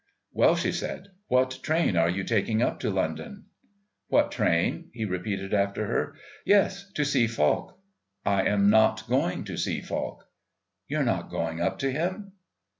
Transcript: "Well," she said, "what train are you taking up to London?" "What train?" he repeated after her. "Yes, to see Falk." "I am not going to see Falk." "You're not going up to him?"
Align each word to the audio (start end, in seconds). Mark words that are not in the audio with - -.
"Well," 0.33 0.55
she 0.55 0.71
said, 0.71 1.09
"what 1.27 1.59
train 1.61 1.95
are 1.95 2.09
you 2.09 2.23
taking 2.23 2.63
up 2.63 2.79
to 2.79 2.89
London?" 2.89 3.45
"What 4.07 4.31
train?" 4.31 4.89
he 4.95 5.05
repeated 5.05 5.53
after 5.53 5.85
her. 5.85 6.15
"Yes, 6.43 6.91
to 6.95 7.05
see 7.05 7.27
Falk." 7.27 7.77
"I 8.25 8.47
am 8.47 8.67
not 8.71 9.07
going 9.07 9.43
to 9.43 9.57
see 9.57 9.79
Falk." 9.79 10.27
"You're 10.87 11.03
not 11.03 11.29
going 11.29 11.61
up 11.61 11.77
to 11.85 11.91
him?" 11.91 12.31